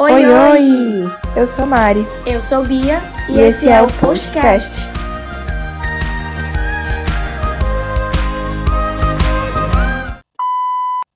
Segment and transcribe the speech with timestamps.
[0.00, 0.60] Oi, oi, oi!
[1.36, 2.06] Eu sou Mari.
[2.24, 3.00] Eu sou Bia.
[3.28, 4.82] E, e esse, esse é o podcast.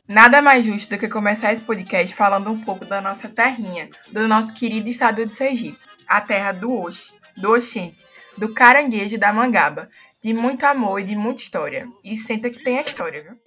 [0.09, 4.27] Nada mais justo do que começar esse podcast falando um pouco da nossa terrinha, do
[4.27, 5.79] nosso querido estado de Sergipe,
[6.09, 8.05] a terra do Oxe, do Oxente,
[8.37, 9.89] do caranguejo e da mangaba,
[10.25, 11.87] de muito amor e de muita história.
[12.03, 13.39] E senta que tem a história, viu?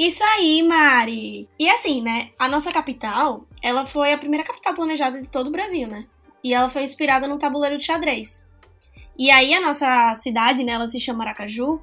[0.00, 1.46] Isso aí, Mari!
[1.58, 2.30] E assim, né?
[2.38, 6.06] A nossa capital, ela foi a primeira capital planejada de todo o Brasil, né?
[6.42, 8.42] E ela foi inspirada no tabuleiro de xadrez.
[9.18, 11.82] E aí a nossa cidade, né, ela se chama Aracaju,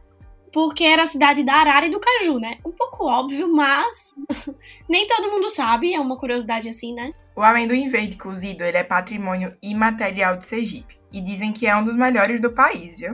[0.52, 2.58] porque era a cidade da arara e do caju, né?
[2.66, 4.16] Um pouco óbvio, mas
[4.90, 7.14] nem todo mundo sabe, é uma curiosidade assim, né?
[7.36, 11.00] O amendoim verde cozido, ele é patrimônio imaterial de Sergipe.
[11.14, 13.14] E dizem que é um dos melhores do país, viu?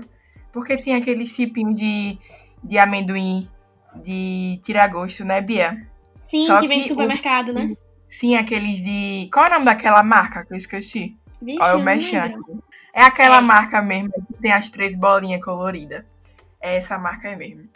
[0.53, 2.17] Porque tem aquele chipinho de,
[2.63, 3.49] de amendoim
[3.95, 5.87] de tiragosto, né, Bia?
[6.19, 7.53] Sim, Só que vem do supermercado, o...
[7.53, 7.75] né?
[8.07, 9.29] Sim, aqueles de.
[9.33, 11.17] Qual é o nome daquela marca que eu esqueci?
[11.41, 12.63] Vixe, Olha o mexendo.
[12.93, 13.41] É aquela é.
[13.41, 16.05] marca mesmo que tem as três bolinhas coloridas.
[16.61, 17.67] É essa marca é mesmo.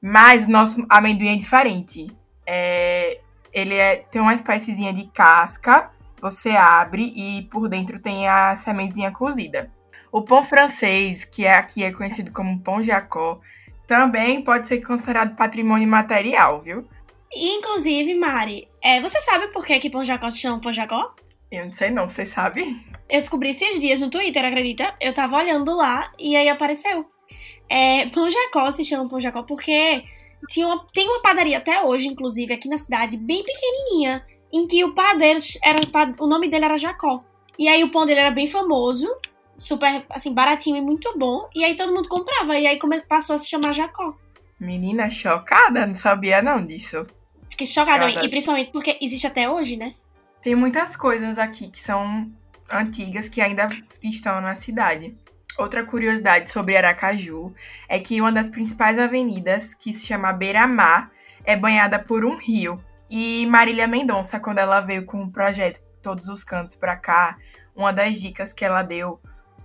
[0.00, 2.06] Mas o nosso amendoim é diferente.
[2.46, 3.20] É,
[3.52, 5.90] ele é, tem uma espéciezinha de casca,
[6.20, 9.70] você abre e por dentro tem a sementezinha cozida.
[10.12, 13.40] O pão francês, que é aqui é conhecido como pão jacó,
[13.86, 16.86] também pode ser considerado patrimônio material, viu?
[17.34, 21.14] Inclusive, Mari, é, você sabe por que, que Pão Jacó se chama Pão Jacó?
[21.50, 22.80] Eu não sei não, você sabe?
[23.08, 24.94] Eu descobri esses dias no Twitter, acredita?
[25.00, 27.04] Eu tava olhando lá e aí apareceu.
[27.68, 30.04] É, Pão Jacó se chama Pão Jacó porque
[30.48, 34.84] tinha uma, tem uma padaria até hoje, inclusive, aqui na cidade, bem pequenininha, em que
[34.84, 35.80] o padeiro, era,
[36.20, 37.20] o nome dele era Jacó.
[37.58, 39.06] E aí o pão dele era bem famoso,
[39.58, 41.48] super, assim, baratinho e muito bom.
[41.54, 42.58] E aí todo mundo comprava.
[42.58, 44.16] E aí passou a se chamar Jacó.
[44.58, 45.86] Menina, chocada?
[45.86, 47.06] Não sabia não disso.
[47.50, 48.24] Fiquei chocada.
[48.24, 49.94] E principalmente porque existe até hoje, né?
[50.42, 52.30] Tem muitas coisas aqui que são
[52.70, 53.68] antigas que ainda
[54.02, 55.16] estão na cidade.
[55.56, 57.54] Outra curiosidade sobre Aracaju
[57.88, 61.12] é que uma das principais avenidas, que se chama Beira-Mar,
[61.44, 62.82] é banhada por um rio.
[63.08, 67.36] E Marília Mendonça, quando ela veio com o projeto Todos os Cantos para cá,
[67.74, 69.20] uma das dicas que ela deu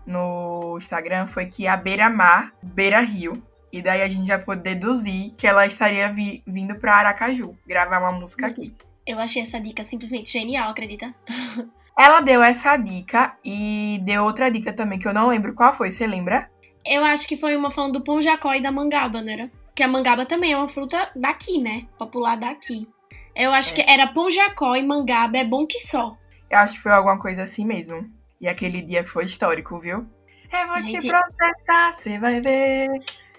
[0.10, 3.44] no Instagram foi que a beira-mar, beira-rio.
[3.72, 8.00] E daí a gente já pôde deduzir que ela estaria vi vindo para Aracaju gravar
[8.00, 8.74] uma música aqui.
[9.06, 11.14] Eu achei essa dica simplesmente genial, acredita?
[11.98, 15.92] ela deu essa dica e deu outra dica também que eu não lembro qual foi,
[15.92, 16.50] você lembra?
[16.84, 19.52] Eu acho que foi uma falando do pão jacó e da mangaba, né?
[19.76, 21.86] Que a mangaba também é uma fruta daqui, né?
[22.00, 22.88] Popular daqui.
[23.36, 23.76] Eu acho é.
[23.76, 26.18] que era pão jacó e mangaba é bom que só.
[26.50, 28.10] Eu acho que foi alguma coisa assim mesmo.
[28.40, 30.08] E aquele dia foi histórico, viu?
[30.52, 31.00] Eu vou Gente...
[31.00, 32.88] te processar, você vai ver.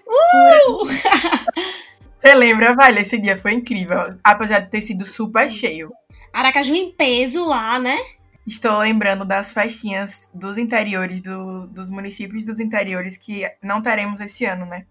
[0.07, 0.87] Uh!
[2.19, 2.99] Você lembra, velho?
[2.99, 4.15] Esse dia foi incrível.
[4.23, 5.91] Apesar de ter sido super cheio.
[6.31, 7.97] Aracaju em peso lá, né?
[8.45, 14.45] Estou lembrando das festinhas dos interiores, do, dos municípios dos interiores que não teremos esse
[14.45, 14.85] ano, né?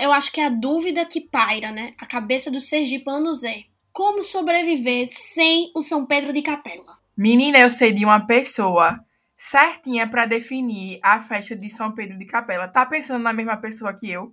[0.00, 1.94] Eu acho que é a dúvida que paira, né?
[1.96, 3.62] A cabeça dos sergipanos é
[3.92, 6.98] como sobreviver sem o São Pedro de Capela?
[7.16, 8.98] Menina, eu sei de uma pessoa
[9.42, 12.68] certinha para definir a festa de São Pedro de Capela.
[12.68, 14.32] Tá pensando na mesma pessoa que eu?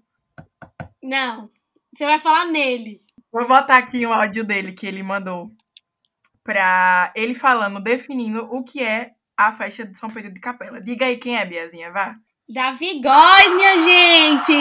[1.02, 1.50] Não.
[1.92, 3.02] Você vai falar nele.
[3.32, 5.52] Vou botar aqui um áudio dele que ele mandou
[6.44, 10.80] pra ele falando, definindo o que é a festa de São Pedro de Capela.
[10.80, 12.16] Diga aí quem é, Biazinha, vá.
[12.48, 14.54] Davi Góes, minha gente!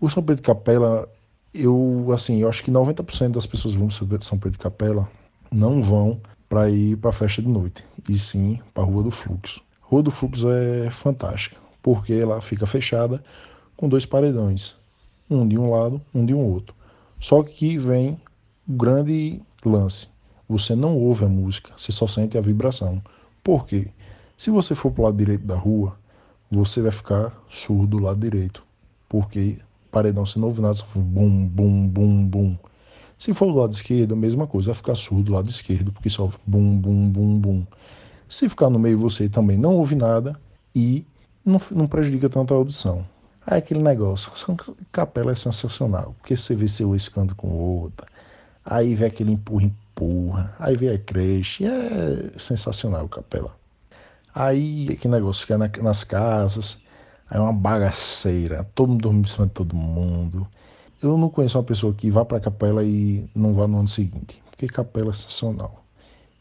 [0.00, 1.08] O São Pedro de Capela,
[1.54, 5.08] eu, assim, eu acho que 90% das pessoas vão sobre São Pedro de Capela
[5.52, 9.10] não vão para ir para a festa de noite, e sim para a Rua do
[9.12, 9.62] Fluxo.
[9.80, 13.22] Rua do Fluxo é fantástica, porque ela fica fechada
[13.76, 14.74] com dois paredões,
[15.30, 16.74] um de um lado, um de um outro.
[17.20, 18.20] Só que vem
[18.68, 20.08] o grande lance.
[20.48, 23.00] Você não ouve a música, você só sente a vibração.
[23.44, 23.86] Por quê?
[24.36, 25.96] Se você for para o lado direito da rua,
[26.50, 28.64] você vai ficar surdo do lado direito.
[29.08, 29.58] Porque
[29.92, 32.56] paredão você não ouve nada, só bum, bum, bum, bum.
[33.20, 36.08] Se for do lado esquerdo, a mesma coisa, vai ficar surdo do lado esquerdo, porque
[36.08, 37.66] só bum, bum, bum, bum.
[38.26, 40.40] Se ficar no meio, você também não ouve nada
[40.74, 41.04] e
[41.44, 43.06] não, não prejudica tanto a audição.
[43.46, 44.32] Aí aquele negócio,
[44.90, 48.06] capela é sensacional, porque você vê seu escando com outra,
[48.64, 53.54] aí vê aquele empurra, empurra, aí vê a creche, é sensacional capela.
[54.34, 56.78] Aí aquele negócio que é na, nas casas,
[57.28, 60.48] aí é uma bagaceira, todo mundo dorme em cima de todo mundo.
[61.02, 63.88] Eu não conheço uma pessoa que vá para a capela e não vá no ano
[63.88, 65.82] seguinte, porque capela é sensacional.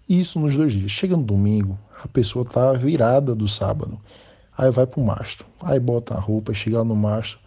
[0.07, 0.91] Isso nos dois dias.
[0.91, 3.97] Chega no domingo, a pessoa tá virada do sábado.
[4.57, 5.45] Aí vai pro mastro.
[5.61, 7.39] Aí bota a roupa, chega lá no mastro.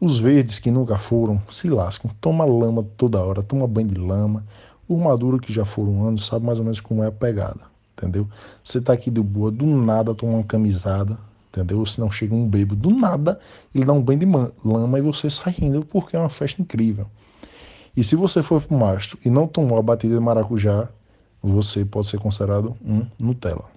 [0.00, 2.12] Os verdes que nunca foram se lascam.
[2.20, 4.44] Toma lama toda hora, toma banho de lama.
[4.86, 7.62] O maduro que já foram anos sabe mais ou menos como é a pegada.
[7.96, 8.28] entendeu?
[8.62, 11.18] Você tá aqui de boa, do nada toma uma camisada,
[11.56, 11.84] entendeu?
[11.86, 13.40] Se não chega um bebo, do nada
[13.74, 14.26] ele dá um banho de
[14.64, 17.06] lama e você sai rindo porque é uma festa incrível.
[17.96, 20.88] E se você for pro mastro e não tomou a batida de maracujá,
[21.42, 23.76] você pode ser considerado um Nutella.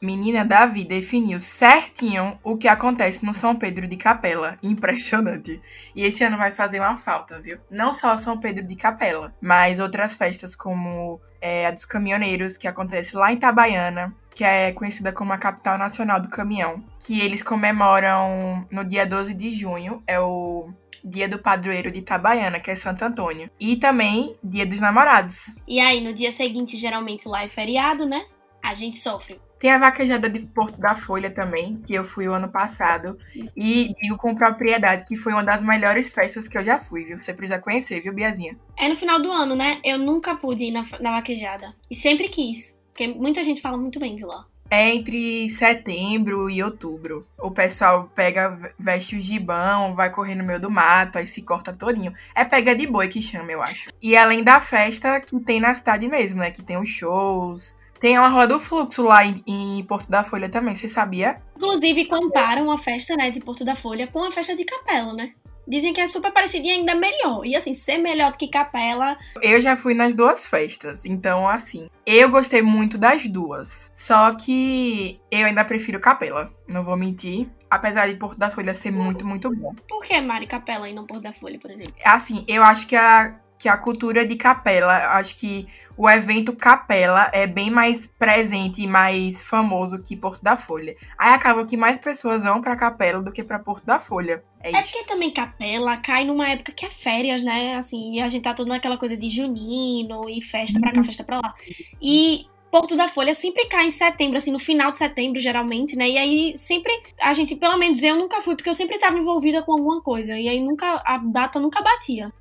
[0.00, 4.56] Menina Davi definiu certinho o que acontece no São Pedro de Capela.
[4.62, 5.60] Impressionante.
[5.92, 7.58] E esse ano vai fazer uma falta, viu?
[7.68, 12.56] Não só o São Pedro de Capela, mas outras festas como é, a dos caminhoneiros,
[12.56, 17.20] que acontece lá em Itabaiana, que é conhecida como a capital nacional do caminhão, que
[17.20, 20.70] eles comemoram no dia 12 de junho, é o
[21.04, 25.46] dia do padroeiro de Itabaiana, que é Santo Antônio, e também dia dos namorados.
[25.66, 28.26] E aí, no dia seguinte, geralmente lá é feriado, né?
[28.62, 29.40] A gente sofre.
[29.58, 33.18] Tem a vaquejada de Porto da Folha também, que eu fui o ano passado.
[33.56, 37.20] E digo com propriedade que foi uma das melhores festas que eu já fui, viu?
[37.20, 38.56] Você precisa conhecer, viu, Biazinha?
[38.76, 39.80] É no final do ano, né?
[39.84, 41.74] Eu nunca pude ir na, na vaquejada.
[41.90, 42.77] E sempre quis.
[42.98, 44.44] Porque muita gente fala muito bem de lá.
[44.68, 47.24] É entre setembro e outubro.
[47.38, 51.72] O pessoal pega, veste o gibão, vai correr no meio do mato, aí se corta
[51.72, 52.12] todinho.
[52.34, 53.88] É pega de boi que chama, eu acho.
[54.02, 56.50] E além da festa que tem na cidade mesmo, né?
[56.50, 60.48] Que tem os shows, tem uma Rua do Fluxo lá em, em, Porto da Folha
[60.48, 61.40] também, você sabia?
[61.56, 65.34] Inclusive, comparam a festa né, de Porto da Folha com a festa de Capela, né?
[65.68, 67.44] Dizem que é super parecida e ainda melhor.
[67.44, 69.18] E assim, ser melhor do que Capela.
[69.42, 73.90] Eu já fui nas duas festas, então assim, eu gostei muito das duas.
[73.94, 77.48] Só que eu ainda prefiro Capela, não vou mentir.
[77.70, 79.74] Apesar de Porto da Folha ser muito, muito bom.
[79.86, 81.92] Por que Mari Capela e não Porto da Folha, por exemplo?
[82.02, 87.28] Assim, eu acho que a, que a cultura de Capela, acho que o evento Capela
[87.32, 90.96] é bem mais presente e mais famoso que Porto da Folha.
[91.18, 94.44] Aí acaba que mais pessoas vão para Capela do que para Porto da Folha.
[94.60, 97.74] É, é porque também Capela cai numa época que é férias, né?
[97.74, 101.06] Assim, e a gente tá todo naquela coisa de junino e festa pra cá, uhum.
[101.06, 101.52] festa pra lá.
[102.00, 106.08] E Porto da Folha sempre cai em setembro, assim, no final de setembro, geralmente, né?
[106.08, 109.62] E aí sempre a gente, pelo menos eu nunca fui, porque eu sempre estava envolvida
[109.62, 110.38] com alguma coisa.
[110.38, 112.32] E aí nunca a data nunca batia.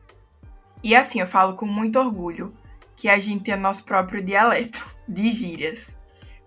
[0.83, 2.53] E assim, eu falo com muito orgulho
[2.95, 5.95] que a gente tem nosso próprio dialeto de gírias.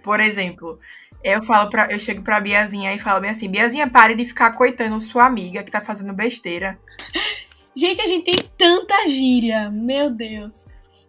[0.02, 0.78] Por exemplo,
[1.22, 4.52] eu falo para eu chego pra Biazinha e falo bem assim: Biazinha, pare de ficar
[4.52, 6.78] coitando sua amiga que tá fazendo besteira.
[7.76, 10.66] Gente, a gente tem tanta gíria, meu Deus.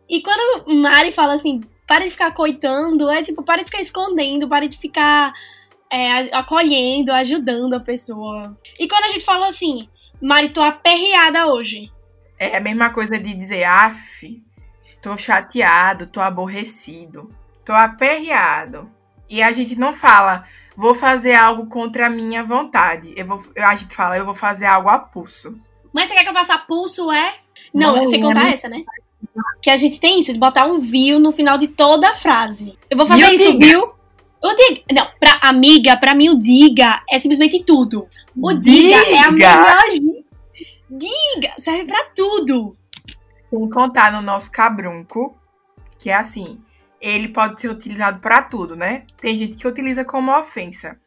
[0.07, 4.47] E quando Mari fala assim, pare de ficar coitando, é tipo, pare de ficar escondendo,
[4.47, 5.33] pare de ficar
[5.91, 8.55] é, acolhendo, ajudando a pessoa.
[8.79, 9.89] E quando a gente fala assim,
[10.21, 11.91] Mari, tô aperreada hoje.
[12.41, 14.43] É a mesma coisa de dizer, af,
[14.99, 17.29] tô chateado, tô aborrecido,
[17.63, 18.89] tô aperreado.
[19.29, 20.45] E a gente não fala,
[20.75, 23.13] vou fazer algo contra a minha vontade.
[23.15, 25.55] Eu vou, a gente fala, eu vou fazer algo a pulso.
[25.93, 27.35] Mas você quer que eu faça a pulso, é?
[27.71, 28.83] Não, não você contar essa, né?
[29.61, 32.75] Que a gente tem isso, de botar um viu no final de toda a frase.
[32.89, 33.67] Eu vou fazer isso, diga.
[33.67, 33.93] viu?
[34.43, 34.81] O diga.
[34.91, 38.07] Não, pra amiga, pra mim o diga é simplesmente tudo.
[38.35, 40.20] O diga, diga é a melhor.
[40.91, 41.53] Diga!
[41.57, 42.75] Serve pra tudo!
[43.49, 45.37] Sem contar no nosso cabrunco,
[45.97, 46.61] que é assim,
[46.99, 49.05] ele pode ser utilizado para tudo, né?
[49.17, 50.99] Tem gente que utiliza como ofensa,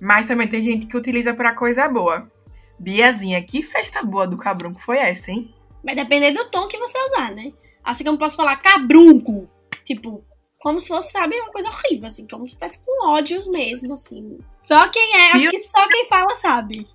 [0.00, 2.30] mas também tem gente que utiliza para coisa boa.
[2.78, 5.52] Biazinha, que festa boa do cabrunco foi essa, hein?
[5.82, 7.52] Vai depender do tom que você usar, né?
[7.82, 9.50] Assim como eu posso falar cabrunco,
[9.84, 10.24] tipo,
[10.56, 14.38] como se fosse, sabe, uma coisa horrível, assim, como se estivesse com ódios mesmo, assim.
[14.68, 16.86] Só quem é, acho que só quem fala sabe.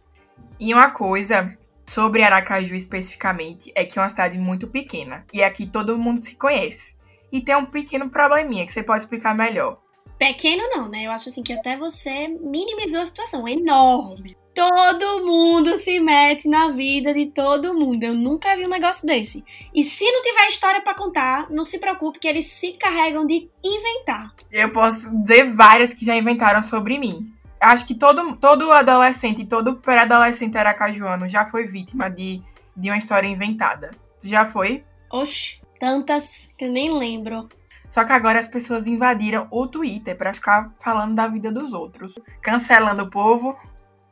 [0.58, 1.58] E uma coisa
[1.90, 6.36] sobre Aracaju especificamente é que é uma cidade muito pequena e aqui todo mundo se
[6.36, 6.96] conhece.
[7.32, 9.80] E tem um pequeno probleminha que você pode explicar melhor.
[10.18, 11.04] Pequeno não, né?
[11.06, 13.48] Eu acho assim que até você minimizou a situação.
[13.48, 14.36] É enorme.
[14.56, 18.02] Todo mundo se mete na vida de todo mundo.
[18.04, 19.44] Eu nunca vi um negócio desse.
[19.76, 23.48] E se não tiver história para contar, não se preocupe que eles se carregam de
[23.64, 24.34] inventar.
[24.52, 29.78] Eu posso dizer várias que já inventaram sobre mim acho que todo, todo adolescente, todo
[29.78, 32.42] pré-adolescente aracajuano já foi vítima de,
[32.76, 33.92] de uma história inventada.
[34.24, 34.84] Já foi?
[35.10, 37.48] Oxi, tantas que eu nem lembro.
[37.90, 42.14] Só que agora as pessoas invadiram o Twitter para ficar falando da vida dos outros,
[42.42, 43.58] cancelando o povo.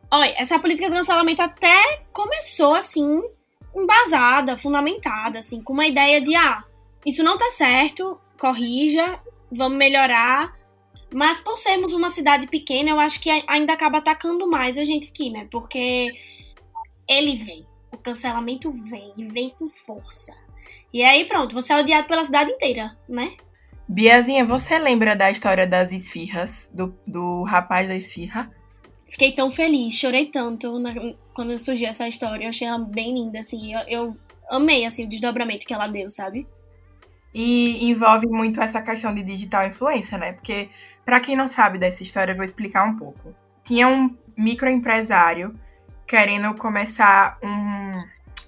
[0.09, 3.21] Olha, essa política de cancelamento até começou assim,
[3.75, 6.63] embasada, fundamentada, assim, com uma ideia de ah,
[7.05, 9.19] isso não tá certo, corrija,
[9.51, 10.53] vamos melhorar
[11.13, 15.09] mas por sermos uma cidade pequena, eu acho que ainda acaba atacando mais a gente
[15.09, 15.47] aqui, né?
[15.51, 16.11] Porque
[17.07, 20.33] ele vem, o cancelamento vem e vem com força.
[20.91, 23.35] E aí pronto, você é odiado pela cidade inteira, né?
[23.87, 28.51] Biazinha, você lembra da história das esfirras, do, do rapaz da esfirra?
[29.07, 30.93] Fiquei tão feliz, chorei tanto na,
[31.33, 32.45] quando surgiu essa história.
[32.45, 33.73] Eu achei ela bem linda, assim.
[33.73, 34.17] Eu, eu
[34.49, 36.47] amei, assim, o desdobramento que ela deu, sabe?
[37.37, 40.31] E envolve muito essa questão de digital influência, né?
[40.31, 40.69] Porque,
[41.03, 43.35] para quem não sabe dessa história, eu vou explicar um pouco.
[43.61, 45.53] Tinha um microempresário
[46.07, 48.05] querendo começar um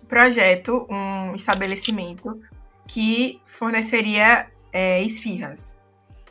[0.08, 2.42] projeto, um estabelecimento
[2.88, 5.76] que forneceria é, esfirras.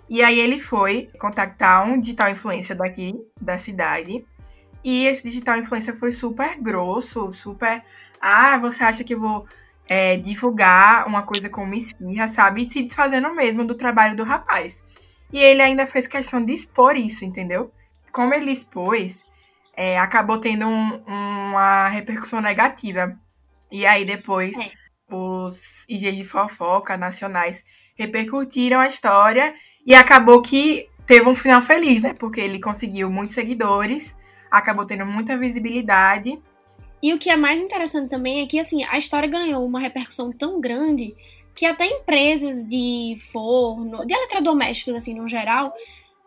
[0.08, 4.24] E aí ele foi contactar um digital influencer daqui da cidade.
[4.82, 7.84] E esse digital influencer foi super grosso, super.
[8.18, 9.46] Ah, você acha que eu vou
[9.88, 12.68] é, divulgar uma coisa como esfirra, sabe?
[12.68, 14.82] Se desfazendo mesmo do trabalho do rapaz.
[15.32, 17.72] E ele ainda fez questão de expor isso, entendeu?
[18.12, 19.24] Como ele expôs,
[19.76, 23.16] é, acabou tendo um, uma repercussão negativa.
[23.70, 24.70] E aí depois é.
[25.10, 27.64] os IGs de fofoca nacionais
[27.96, 32.14] repercutiram a história e acabou que teve um final feliz, né?
[32.14, 34.16] Porque ele conseguiu muitos seguidores,
[34.50, 36.40] acabou tendo muita visibilidade.
[37.06, 40.32] E o que é mais interessante também é que assim, a história ganhou uma repercussão
[40.32, 41.14] tão grande
[41.54, 45.72] que até empresas de forno, de eletrodomésticos assim no geral,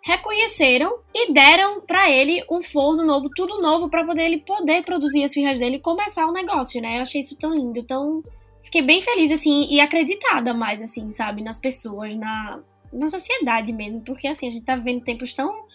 [0.02, 5.26] reconheceram e deram para ele um forno novo, tudo novo para poder ele poder produzir
[5.26, 7.00] as firras dele e começar o negócio, né?
[7.00, 8.24] Eu achei isso tão lindo, tão
[8.64, 14.00] fiquei bem feliz assim e acreditada mais assim, sabe, nas pessoas, na na sociedade mesmo,
[14.00, 15.66] porque assim, a gente tá vivendo tempos tão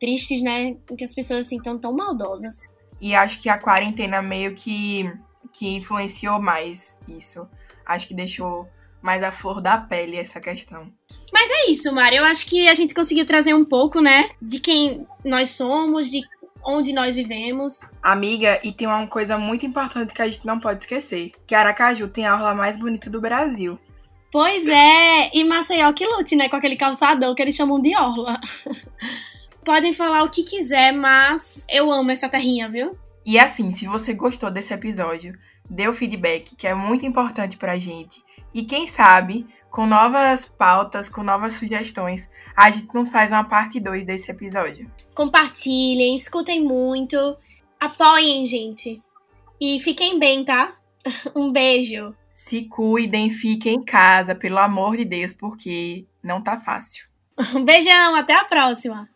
[0.00, 2.75] tristes, né, em que as pessoas assim estão tão maldosas.
[3.00, 5.12] E acho que a quarentena meio que
[5.56, 7.48] que influenciou mais isso.
[7.84, 8.68] Acho que deixou
[9.00, 10.92] mais a flor da pele essa questão.
[11.32, 12.16] Mas é isso, Mari.
[12.16, 16.20] Eu acho que a gente conseguiu trazer um pouco, né, de quem nós somos, de
[16.64, 17.80] onde nós vivemos.
[18.02, 22.08] Amiga, e tem uma coisa muito importante que a gente não pode esquecer, que Aracaju
[22.08, 23.78] tem a orla mais bonita do Brasil.
[24.32, 28.40] Pois é, e Maceió que lute, né, com aquele calçadão que eles chamam de orla.
[29.66, 32.96] Podem falar o que quiser, mas eu amo essa terrinha, viu?
[33.26, 35.36] E assim, se você gostou desse episódio,
[35.68, 38.22] dê o feedback, que é muito importante pra gente.
[38.54, 43.80] E quem sabe, com novas pautas, com novas sugestões, a gente não faz uma parte
[43.80, 44.88] 2 desse episódio.
[45.12, 47.36] Compartilhem, escutem muito,
[47.80, 49.02] apoiem, gente.
[49.60, 50.76] E fiquem bem, tá?
[51.34, 52.14] Um beijo.
[52.32, 57.08] Se cuidem, fiquem em casa, pelo amor de Deus, porque não tá fácil.
[57.52, 59.08] Um beijão, até a próxima!